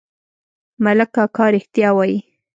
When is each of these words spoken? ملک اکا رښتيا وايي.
ملک 0.83 1.11
اکا 1.23 1.45
رښتيا 1.55 1.89
وايي. 1.95 2.17